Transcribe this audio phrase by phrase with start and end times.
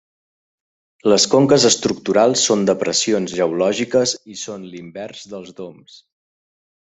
[1.11, 6.01] Les conques estructurals són depressions geològiques, i són l'invers dels doms.